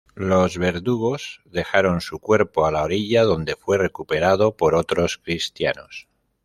[0.15, 6.07] Los verdugos dejaron su cuerpo a la orilla donde fue recuperado por otros cristianos.